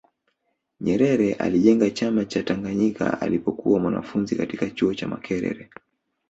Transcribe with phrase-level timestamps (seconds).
[0.81, 5.69] nyerere alijenga chama cha tanganyika alipokuwa mwanafunzi katika chuo cha makerere